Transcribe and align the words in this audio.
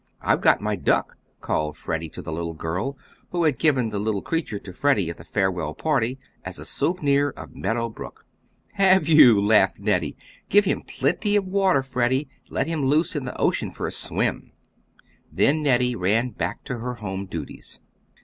"I've 0.19 0.41
got 0.41 0.61
my 0.61 0.75
duck," 0.75 1.15
called 1.41 1.77
Freddie 1.77 2.09
to 2.09 2.23
the 2.23 2.31
little 2.31 2.55
girl, 2.55 2.97
who 3.29 3.43
had 3.43 3.59
given 3.59 3.91
the 3.91 3.99
little 3.99 4.23
creature 4.23 4.57
to 4.57 4.73
Freddie 4.73 5.11
at 5.11 5.17
the 5.17 5.23
farewell 5.23 5.75
party 5.75 6.17
as 6.43 6.57
a 6.57 6.65
souvenir 6.65 7.29
of 7.37 7.53
Meadow 7.55 7.87
Brook. 7.87 8.25
"Have 8.73 9.07
you?" 9.07 9.39
laughed 9.39 9.79
Nettie. 9.79 10.17
"Give 10.49 10.65
him 10.65 10.81
plenty 10.81 11.35
of 11.35 11.45
water, 11.45 11.83
Freddie, 11.83 12.27
let 12.49 12.65
him 12.65 12.83
loose 12.85 13.15
in 13.15 13.25
the 13.25 13.37
ocean 13.39 13.69
for 13.69 13.85
a 13.85 13.91
swim!" 13.91 14.51
Then 15.31 15.61
Nettie 15.61 15.95
ran 15.95 16.31
back 16.31 16.63
to 16.63 16.79
her 16.79 16.95
home 16.95 17.27
duties. 17.27 17.79